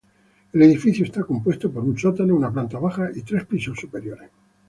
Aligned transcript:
El 0.51 0.63
edificio 0.63 1.05
está 1.05 1.23
compuesto 1.23 1.71
por 1.71 1.83
un 1.83 1.95
sótano, 1.95 2.35
una 2.35 2.51
planta 2.51 2.79
baja, 2.79 3.11
y 3.13 3.21
tres 3.21 3.45
pisos 3.45 3.79
superiores. 3.79 4.31